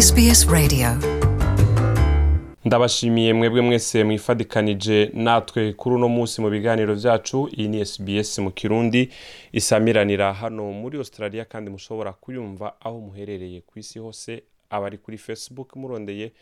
[0.00, 0.88] SBS Radio.
[2.64, 7.48] Ndabashimiye mwebwe mwese mwifadikanije natwe kuri uno munsi mu biganiro byacu.
[7.56, 9.10] Iyi ni SBS mu kirundi
[9.52, 14.42] isamiranira hano muri Australia kandi mushobora kuyumva aho muherereye ku isi hose.
[14.70, 16.32] Abari kuri Facebook murondeye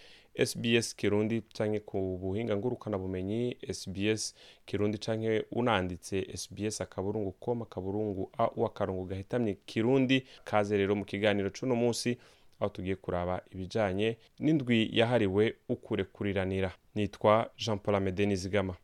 [0.46, 4.34] SBS Kirundi canke ku buhinga ngurukana bumenyi SBS
[4.66, 10.26] Kirundi canke unanditse SBS akaburungu com akaburungu a wakarongo gahitamye Kirundi.
[10.44, 12.18] Kaze rero mu kiganiro c'uno munsi
[12.60, 18.74] aho tugiye kuraba ibijanye n'indwi yahariwe ukurekuriranira nitwa Jean Paul Amede Nizigama.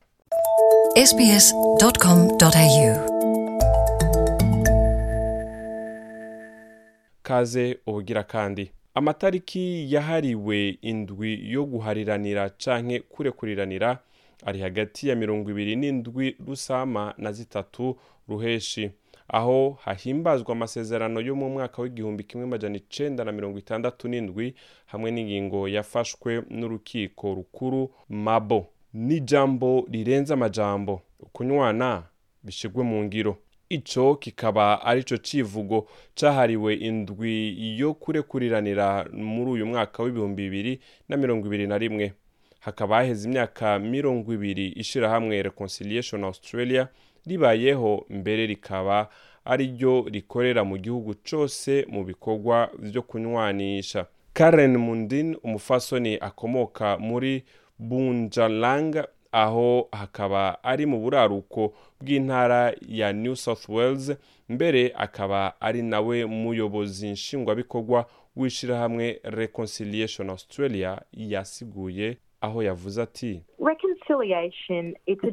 [7.23, 8.71] Kaze ubugira kandi.
[8.95, 13.99] Amatariki yahariwe indwi yo guhariranira canke kurekuriranira
[14.47, 17.97] ari hagati ya mirongo ibiri n'indwi rusama na zitatu
[18.29, 18.91] ruheshi.
[19.29, 24.55] Aho hahimbazwa amasezerano yo mu mwaka w'igihumbi kimwe majana icenda na mirongo itandatu n'indwi
[24.87, 28.67] hamwe n'ingingo yafashwe n'urukiko rukuru mabo.
[28.95, 31.03] N'ijambo rirenze amajambo.
[31.33, 32.03] Kunywana
[32.43, 33.37] bishigwe mu ngiro.
[33.69, 41.47] Ico kikaba arico civugo cahariwe indwi yo kurekuriranira muri uyu mwaka w'ibihumbi bibiri na mirongo
[41.47, 42.13] ibiri na rimwe.
[42.61, 46.89] Hakaba haheze imyaka mirongo ibiri ishirahamwe reconciliation australia
[47.27, 49.09] ribayeho mbere rikaba
[49.45, 54.07] ari ryo rikorera mu gihugu cose mu bikorwa vyo kunywanisha.
[54.33, 57.45] Karen mundin umufasoni akomoka muri
[57.79, 64.13] bunjalang aho hakaba ari mu buraruko bw'intara ya new south wales
[64.49, 73.43] mbere akaba ari nawe muyobozi nshingwabikorwa w'ishirahamwe reconciliation australia yasiguye aho yavuze ati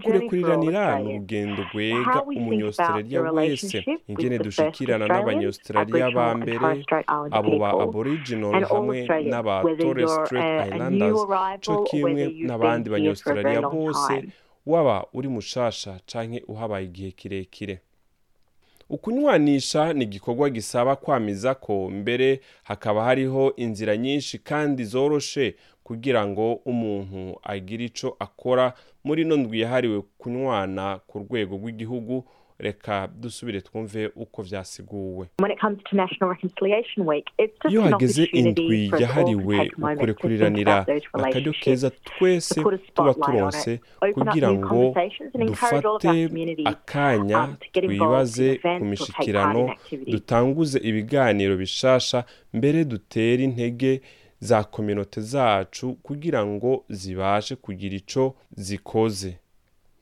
[0.04, 2.24] Kurekuriranira ni urugendo rwega
[3.08, 6.86] the wese ingene dushikirana n'abanyaustraliya ba mbere
[7.32, 11.20] abo ba aboriginal hamwe n'aba Torres Strait Islanders
[11.66, 14.14] co kimwe n'abandi been here for a very banyaustraliya long bose
[14.66, 17.82] waba uri mushasha canke uhabaye igihe kirekire.
[18.90, 26.54] Ukunywanisha ni igikorwa gisaba kwamiza ko mbere hakaba hariho inzira nyinshi kandi zoroshe kugira ngo
[26.54, 32.24] umuntu agire ico akora muri ino ndwi yahariwe kunywana ku rwego rw'igihugu
[32.62, 34.82] reka dusubire twumve uko just
[37.70, 42.62] iyo hageze indwi yahariwe ukurekuriranira akaryo keza twese
[42.94, 43.80] tuba turonse
[44.14, 44.94] kugira ngo
[45.34, 46.30] dufate
[46.66, 48.86] akanya um, twibaze ku
[49.72, 50.14] activities.
[50.14, 54.02] dutanguze ibiganiro bishasha mbere dutere intege
[54.42, 59.38] za kominote zacu kugira ngo zibashe kugira ico zikoze.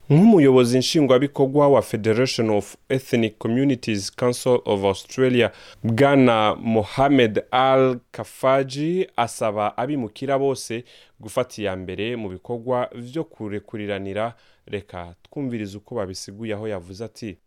[0.09, 5.51] Nk'umuyobozi nshingwabikorwa wa federation of ethnic communities council of australia
[5.83, 10.83] bwana mohamed al kafaji asaba abimukira bose
[11.19, 14.33] gufata iya mbere mu bikorwa vyo kurekuriranira.
[14.65, 17.37] Reka twumviriza uko babisiguye aho yavuze ati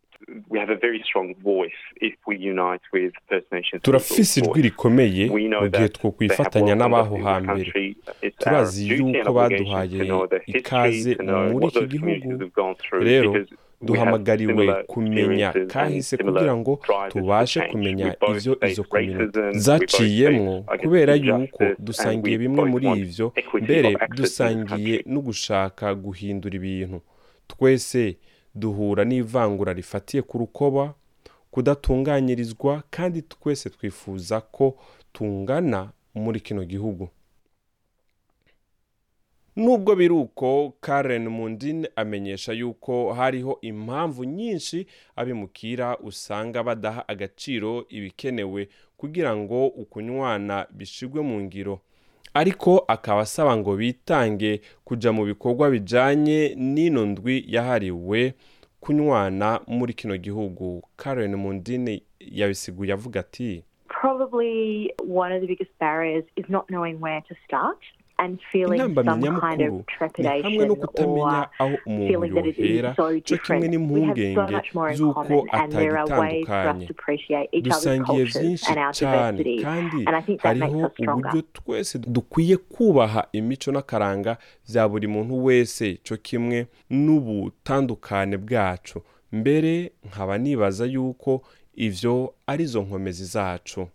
[0.49, 5.25] we have a very strong voice if we unite with First Nations turafise ijwi rikomeye
[5.59, 7.95] mu gihe twokwifatanya n'abaho hambere.
[8.37, 10.11] turazi yuko baduhaye
[10.47, 11.17] ikaze
[11.51, 12.75] muri iki gihugu.
[12.99, 13.45] rero
[13.81, 16.79] duhamagariwe kumenya kahise kugira ngo
[17.09, 25.03] tubashe kumenya ivyo izo both zaciyemwo kubera yuko dusangiye we bimwe muri ivyo mbere dusangiye
[25.05, 27.01] no gushaka guhindura ibintu.
[27.47, 28.17] Twese
[28.55, 30.93] duhura n'ivangura rifatiye ku rukoba
[31.51, 34.77] kudatunganyirizwa kandi twese twifuza ko
[35.13, 37.09] tungana muri kino gihugu.
[39.55, 48.69] Nubwo biri uko karen mundin amenyesha yuko hariho impamvu nyinshi abimukira usanga badaha agaciro ibikenewe
[48.97, 51.79] kugira ngo ukunywana bishigwe mu ngiro.
[52.33, 58.33] Ariko akaba asaba ngo bitange kuja mu bikorwa bijanye n'ino ndwi yahariwe
[58.79, 60.81] kunywana muri kino gihugu.
[60.95, 63.63] Karen mundin yabisiguye avuga ati
[68.27, 74.61] Kind nyamukuru of ni hamwe trepidation no kutamenya aho umuntu yohera cyo kimwe n'impungenge
[74.95, 79.63] z'uko atagitandukanye to appreciate each other's dusangiye byinshi and our cyane diversity.
[79.63, 81.29] kandi And I think that makes hariho us stronger.
[81.29, 84.37] uburyo twese dukwiye kubaha imico n'akaranga
[84.69, 91.41] bya buri muntu wese cyo kimwe n'ubutandukane bwacu mbere nkaba nibaza yuko
[91.75, 93.87] ivyo ari zo nkomezi zacu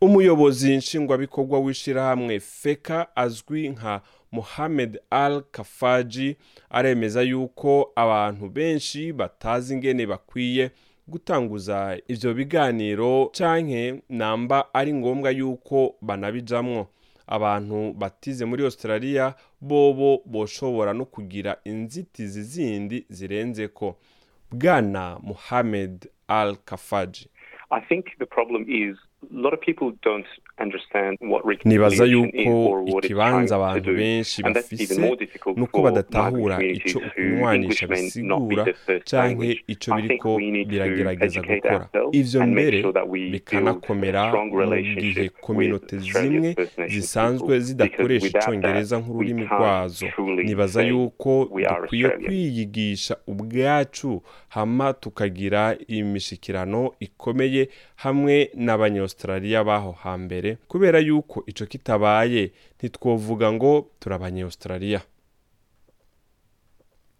[0.00, 4.00] umuyobozi nshingwabikorwa w'ishyirahamwe feka azwi nka
[4.32, 6.36] mohamed al kafaji
[6.70, 10.70] aremeza yuko abantu benshi batazi ingene bakwiye
[11.08, 16.86] gutanguza ivyo biganiro canke namba ari ngombwa yuko banabijamwo.
[17.26, 23.96] Abantu batize muri australia bobo boshobora no kugira inzitizi zindi zirenzeko.
[24.50, 27.28] Bwana muhamed al kafaji.
[27.70, 28.96] I think the problem is
[31.64, 35.00] nibaza yuko ikibanza abantu benshi bafise
[35.56, 38.64] nuko for badatahura who ukunywanisha bisigura
[39.10, 41.88] canke ico biriko biragerageza gukora.
[42.12, 42.82] ivyo mbere
[43.30, 46.56] bikanakomera mu gihe kominote zimwe
[46.88, 50.06] zisanzwe zidakoresha icongereza nk'ururimi rwazo.
[50.44, 51.48] nibaza yuko
[51.82, 58.50] dukwiye kwiyigisha ubwacu hama tukagira imishikirano ikomeye hamwe
[59.08, 65.00] n'abanyaustraliya baho hambere kubera yuko ico kitabaye ntitwovuga ngo turi abanyaustraliya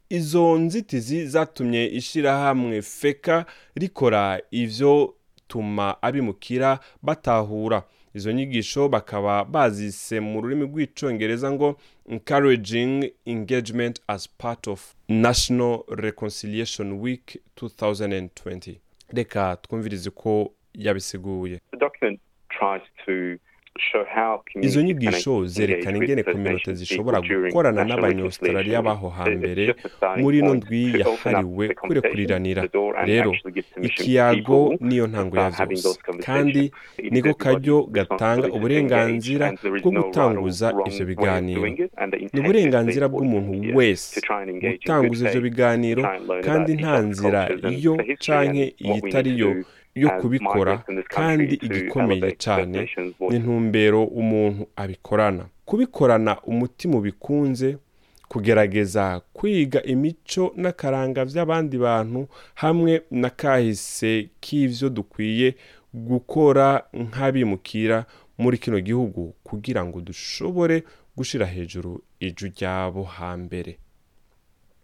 [0.08, 5.14] izo nzitizi zatumye ishirahamwe feka rikora ivyo
[5.48, 7.82] tuma abimukira batahura.
[8.14, 11.76] Izo nyigisho bakaba bazise mu rurimi rw'icongereza ngo
[12.08, 18.76] encouraging engagement as part of national reconciliation week 2020
[19.08, 20.52] reka twumvirize ko
[20.84, 21.60] yabisiguye.
[21.70, 22.20] The document
[22.58, 23.12] tries to
[23.92, 29.74] show how izo nyigisho zerekana ingene kominote zishobora gukorana n'abanyaustraliya baho hambere
[30.16, 32.62] muri ino ndwi yahariwe kurekuriranira
[33.04, 33.32] rero
[33.82, 35.98] ikiyago niyo ntango ya conversations.
[36.26, 36.72] kandi
[37.10, 39.46] niko everybody's gatanga uburenganzira
[39.82, 41.66] bwo gutanguza ivyo biganiro.
[42.32, 44.20] ni uburenganzira bw'umuntu wese
[44.72, 46.02] gutanguza ivyo biganiro
[46.44, 47.40] kandi nta nzira
[47.70, 47.94] iyo
[48.26, 49.64] canke and
[50.00, 52.76] yo kubikora kandi igikomeye voices.
[53.30, 57.76] n'intumbero umuntu abikorana kubikorana umutima ubikunze
[58.28, 65.54] kugerageza kwiga imico n'akaranga vy'abandi bantu hamwe na kahise k'ivyo dukwiye
[65.94, 68.04] gukora nk'abimukira
[68.38, 70.82] muri kino gihugu kugira ngo dushobore
[71.16, 73.78] gushira hejuru iju ryabo hambere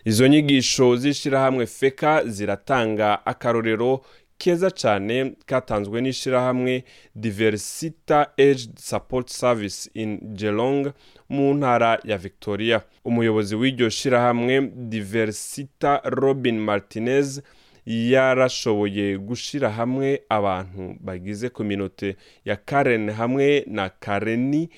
[0.04, 4.00] izo nyigisho z'ishirahamwe feka ziratanga akarorero
[4.38, 6.84] keza cyane katanzwe n'ishirahamwe
[7.14, 10.92] diversita aged support service in gelong
[11.28, 12.82] mu ntara ya victoria.
[13.04, 17.40] Umuyobozi w'iryo shirahamwe diversita robin martinez
[17.86, 24.68] yarashoboye gushira hamwe abantu bagize kominote ya karen hamwe na kareni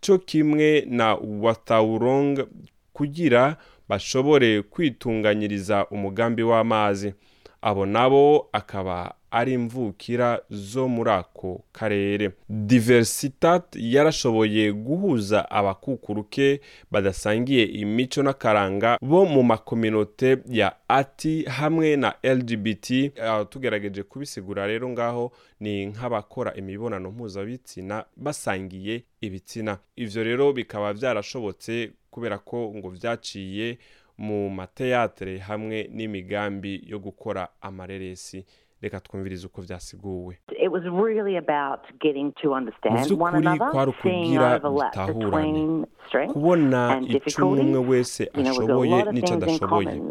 [0.00, 2.46] cyo kimwe na wataurong
[2.92, 3.56] kugira
[3.88, 7.14] bashobore kwitunganyiriza umugambi w'amazi.
[7.62, 12.30] Abo nabo akaba ari imvukira zo muri ako karere.
[12.48, 16.60] Diversitat yarashoboye guhuza abakukuruke
[16.90, 23.12] badasangiye imico n'akaranga bo mu makominote ya ati hamwe na lgbt
[23.48, 29.78] tugerageje kubisigura rero ngaho ni nk'abakora imibonano mpuzabitsina basangiye ibitsina.
[29.96, 33.78] Ivyo rero bikaba byarashobotse kubera ko ngo vyaciye
[34.18, 38.44] mu mateyatere hamwe n'imigambi yo gukora amareresi.
[38.82, 40.38] Reka twumvirize uko vyasiguwe.
[40.62, 47.78] It was really about getting to understand Mu another, kwari between strengths kubona ico umwe
[47.78, 50.02] wese ashoboye in adashoboye.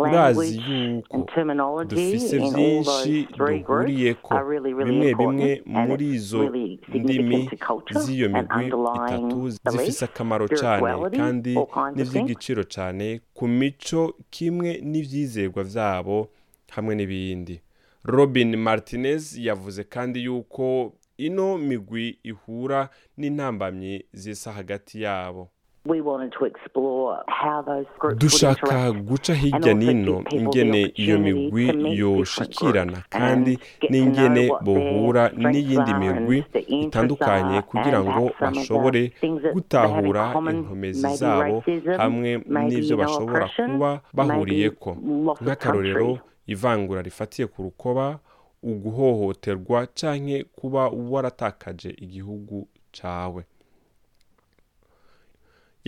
[0.00, 3.02] Urazi Language yuko and terminology dufise in all vyinshi those
[3.36, 3.66] three groups.
[3.66, 5.38] duhuriyeko are really, really bimwe important.
[5.38, 10.04] bimwe and muri izo really ndimi significant to culture z'iyo and migwi underlying itatu zifise
[10.04, 11.54] akamaro spirituality, kandi
[11.94, 16.28] n'ivy'igiciro cane ku mico kimwe n'ivyizerwa vyabo
[16.70, 17.60] hamwe n'ibindi.
[18.04, 25.48] Robin martinez yavuze kandi yuko ino migwi ihura n'intambamyi zisa hagati yabo.
[25.86, 31.98] We wanted to explore how those groups would dushaka guca hirya nino ingene iyo migwi
[31.98, 33.58] yoshikirana kandi
[33.90, 39.12] n'ingene bohura n'iyindi migwi itandukanye kugira ngo bashobore
[39.52, 41.62] gutahura inkomezi zabo
[41.96, 44.96] hamwe n'ivyo bashobora kuba bahuriyeko.
[45.42, 48.18] nk'akarorero ivangura rifatiye ku rukoba
[48.62, 53.44] uguhohoterwa canke kuba waratakaje igihugu cawe.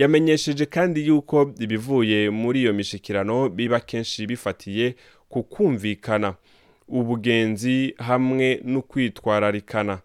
[0.01, 4.95] Yamenyesheje kandi yuko ibivuye muri iyo mishikirano biba kenshi bifatiye
[5.29, 6.35] ku kumvikana
[6.87, 9.99] ubugenzi hamwe no kwitwararikana.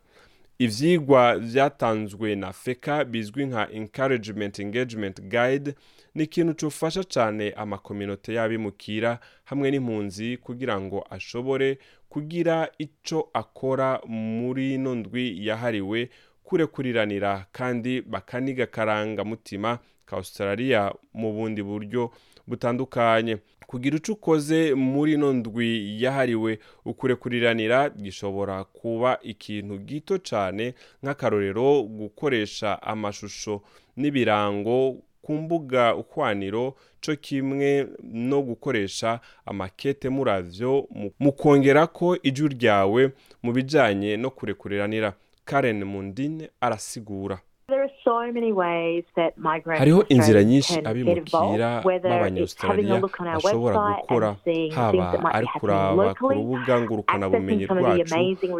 [0.58, 5.74] Ivyigwa vyatanzwe na feka bizwi nka encouragement engagement guide
[6.14, 14.74] ni ikintu cofasha cane amakominote y'abimukira hamwe n'impunzi kugira ngo ashobore kugira ico akora muri
[14.74, 16.08] ino ndwi yahariwe
[16.46, 22.10] kurekuriranira kandi bakaniga akarangamutima ka australia mu bundi buryo
[22.46, 23.36] butandukanye.
[23.66, 32.82] Kugira icyo ukoze muri ino ndwi yahariwe ukurekuriranira gishobora kuba ikintu gito cyane nk'akarorero gukoresha
[32.82, 33.62] amashusho
[33.96, 40.86] n'ibirango ku mbuga ukwaniro cyo kimwe no gukoresha amakete muravyo
[41.18, 43.10] mu kongera ko ijwi ryawe
[43.42, 45.12] mu bijyanye no kurekuriranira
[45.46, 47.38] karen mundine arasigura.
[49.78, 54.28] Hariho inzira nyinshi abimukira b'abanyaustraliya bashobora gukora
[54.74, 58.14] haba ari kuraba ku rubuga ngurukanabumenyi rwacu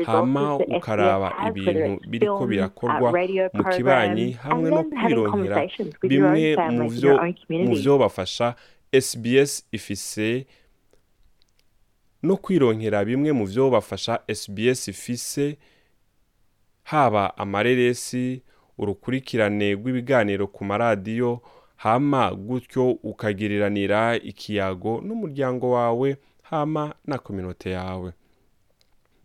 [0.06, 3.08] hama ukaraba ibintu biriko birakorwa
[3.54, 5.56] mu kibanyi hamwe no kwironkera
[6.02, 6.56] bimwe
[7.66, 8.54] mu vyo bafasha
[9.06, 10.46] sbs ifise
[12.22, 15.58] no kwironkera bimwe mu vyo bafasha sbs ifise
[16.86, 18.42] haba amareresi
[18.78, 21.40] urukurikirane rw'ibiganiro ku maradiyo
[21.76, 28.12] hama gutyo ukagiriranira ikiyago n'umuryango wawe hama na kominote yawe.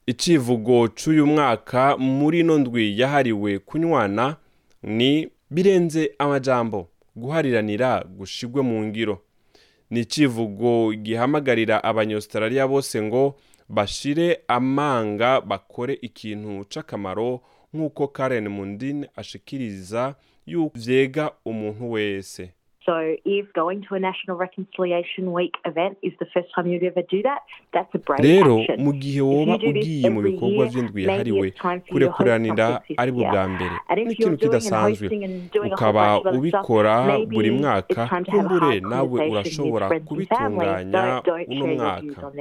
[0.06, 4.36] Icivugo cy'uyu mwaka muri ino ndwi yahariwe kunywana
[4.84, 9.22] ni birenze amajambo guhariranira gushigwe mu ngiro.
[9.90, 13.36] Ni icivugo gihamagarira abanyaustraliya bose ngo
[13.76, 17.42] bashire amanga bakore ikintu c'akamaro
[17.74, 22.54] nk'uko karen mundine ashikiriza yuko vyega umuntu wese.
[22.86, 27.04] So, if going to a National Reconciliation Week event is the first time you'd ever
[27.04, 27.42] do that,
[27.74, 28.84] that's a brave rero action.
[28.86, 31.54] mu gihe woba ugiye mu bikorwa maybe yahariwe
[31.90, 33.50] kurekuranira ari bwa year.
[33.50, 33.76] mbere.
[33.88, 35.08] And if ni you're ikintu doing and kidasanzwe.
[35.74, 42.32] ukaba ubikora buri mwaka kumbure nawe urashobora kubitunganya uno mwaka.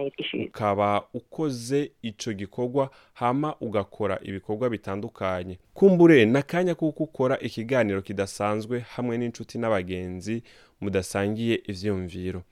[0.46, 5.58] ukaba ukoze ico gikorwa hama ugakora ibikorwa bitandukanye.
[5.74, 10.29] Kumbure n'akanya kuko ukora ikiganiro kidasanzwe hamwe n'inshuti n'abagenzi.
[10.80, 12.42] Mudasangiye ivyiyumviro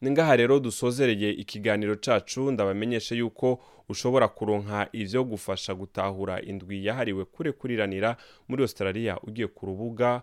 [0.00, 7.24] ni ngaha rero dusozereye ikiganiro cacu ndabamenyeshe yuko ushobora kuronka ivyo gufasha gutahura indwi yahariwe
[7.24, 8.16] kurekuriranira
[8.48, 10.22] muri australia ugiye ku rubuga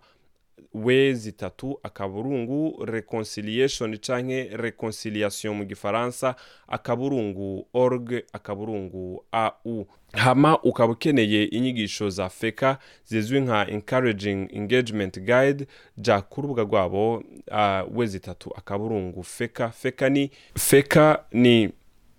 [0.73, 6.35] we zitatu akaburungu reconciliation canke reconciliation mu gifaransa
[6.67, 9.87] akaburungu org akaburungu au.
[10.13, 17.15] Hama ukaba ukeneye inyigisho za feka zizwi nka encouraging engagement guide ja ku rubuga rwabo
[17.51, 19.69] uh, we zitatu akaburungu feka.
[19.69, 21.69] Feka ni feka ni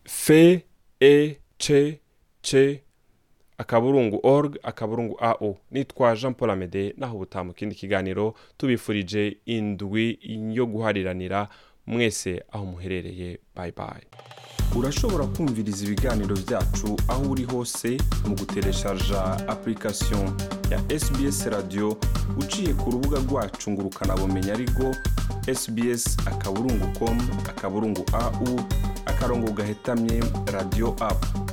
[0.04, 0.62] fe
[1.00, 2.00] e ce
[2.42, 2.80] ce
[3.58, 10.18] akaburungu org akaburungu ao nitwa jean paul amede naho ubutaha mu kindi kiganiro tubifurije indwi
[10.52, 11.48] yo guhariranira.
[11.86, 14.02] Mwese aho muherereye bye bye.
[14.76, 17.96] Urashobora kumviriza ibiganiro byacu aho uri hose
[18.28, 20.32] mu gutereshaja application
[20.70, 21.96] ya sbs radio
[22.38, 24.94] uciye ku rubuga rwacu ngo ukanabumenya ariko
[25.54, 28.60] sbs akaburungu com akaburungu au
[29.06, 30.22] akarongo gahetamye
[30.52, 31.45] radio app.